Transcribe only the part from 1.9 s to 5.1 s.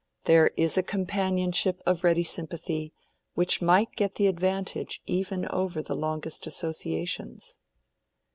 ready sympathy, which might get the advantage